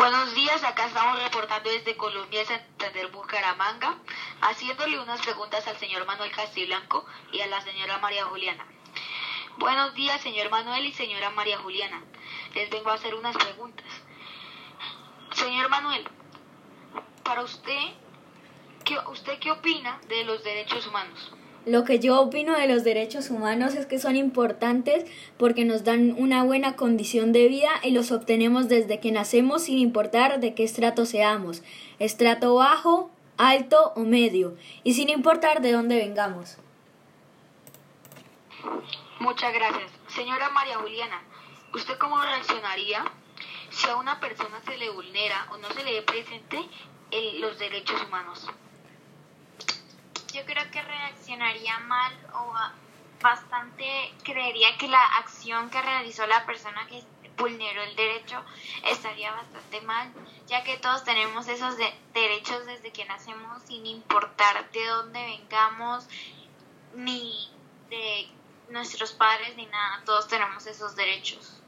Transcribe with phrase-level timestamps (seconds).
[0.00, 3.98] Buenos días, acá estamos reportando desde Colombia, Santander, Bucaramanga,
[4.40, 8.64] haciéndole unas preguntas al señor Manuel Castiblanco y a la señora María Juliana.
[9.58, 12.02] Buenos días, señor Manuel y señora María Juliana.
[12.54, 13.84] Les vengo a hacer unas preguntas.
[15.34, 16.08] Señor Manuel,
[17.22, 17.92] para usted,
[18.86, 21.30] ¿qué, ¿usted qué opina de los derechos humanos?
[21.66, 25.04] Lo que yo opino de los derechos humanos es que son importantes
[25.36, 29.78] porque nos dan una buena condición de vida y los obtenemos desde que nacemos sin
[29.78, 31.62] importar de qué estrato seamos,
[31.98, 36.56] estrato bajo, alto o medio, y sin importar de dónde vengamos.
[39.18, 39.90] Muchas gracias.
[40.08, 41.22] Señora María Juliana,
[41.74, 43.04] ¿usted cómo reaccionaría
[43.68, 46.58] si a una persona se le vulnera o no se le presente
[47.38, 48.48] los derechos humanos?
[50.40, 52.52] Yo creo que reaccionaría mal o
[53.20, 57.02] bastante creería que la acción que realizó la persona que
[57.36, 58.42] vulneró el derecho
[58.84, 60.10] estaría bastante mal,
[60.46, 61.76] ya que todos tenemos esos
[62.14, 66.06] derechos desde que nacemos sin importar de dónde vengamos,
[66.94, 67.50] ni
[67.90, 68.28] de
[68.70, 71.60] nuestros padres, ni nada, todos tenemos esos derechos.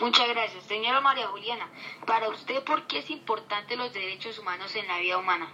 [0.00, 0.64] Muchas gracias.
[0.64, 1.68] Señora María Juliana,
[2.06, 5.48] para usted, ¿por qué es importante los derechos humanos en la vida humana?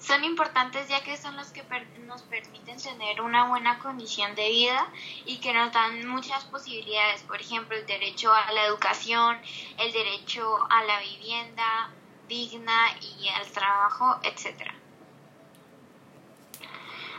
[0.00, 1.62] Son importantes ya que son los que
[2.06, 4.88] nos permiten tener una buena condición de vida
[5.26, 9.38] y que nos dan muchas posibilidades, por ejemplo, el derecho a la educación,
[9.78, 11.90] el derecho a la vivienda
[12.28, 14.74] digna y al trabajo, etcétera.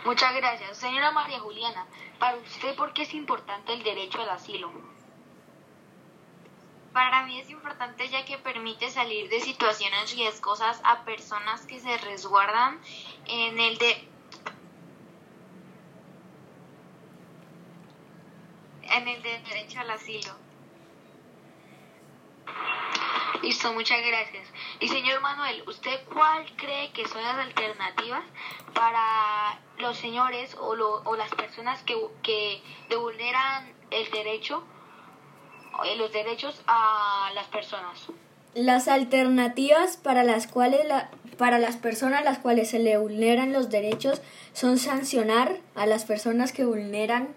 [0.04, 0.78] Muchas gracias.
[0.78, 1.86] Señora María Juliana,
[2.18, 4.72] para usted, ¿por qué es importante el derecho al asilo?
[6.94, 11.98] Para mí es importante ya que permite salir de situaciones riesgosas a personas que se
[12.00, 12.80] resguardan
[13.28, 14.08] en el de
[18.84, 20.34] en el de derecho al asilo.
[23.42, 24.48] Listo, muchas gracias.
[24.82, 28.24] Y señor Manuel, ¿usted cuál cree que son las alternativas
[28.74, 30.72] para los señores o,
[31.06, 32.62] o las personas que, que
[32.96, 34.64] vulneran el derecho
[35.98, 38.08] los derechos a las personas.
[38.54, 40.82] Las alternativas para las cuales
[41.38, 44.22] para las personas a las cuales se le vulneran los derechos
[44.54, 47.30] son sancionar a las personas que vulneran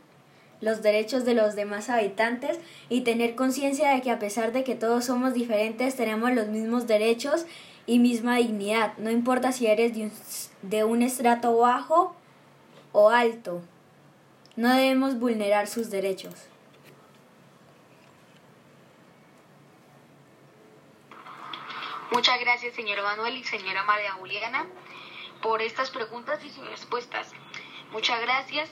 [0.60, 2.58] los derechos de los demás habitantes
[2.88, 6.86] y tener conciencia de que a pesar de que todos somos diferentes tenemos los mismos
[6.86, 7.46] derechos
[7.86, 10.12] y misma dignidad, no importa si eres de un,
[10.62, 12.14] de un estrato bajo
[12.92, 13.60] o alto.
[14.56, 16.34] No debemos vulnerar sus derechos.
[22.14, 24.68] Muchas gracias, señor Manuel y señora María Juliana,
[25.42, 27.32] por estas preguntas y sus respuestas.
[27.90, 28.70] Muchas gracias.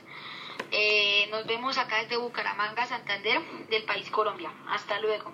[0.71, 4.53] Eh, nos vemos acá desde Bucaramanga, Santander, del país Colombia.
[4.69, 5.33] Hasta luego.